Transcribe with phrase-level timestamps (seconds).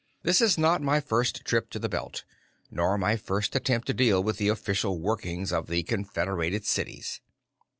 [0.23, 2.23] "This is not my first trip to the Belt,
[2.71, 7.21] nor my first attempt to deal with the official workings of the Confederated Cities."